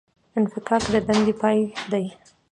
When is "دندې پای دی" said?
1.07-2.05